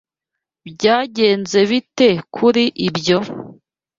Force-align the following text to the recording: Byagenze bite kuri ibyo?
Byagenze 0.67 1.59
bite 1.69 2.09
kuri 2.35 2.63
ibyo? 2.87 3.19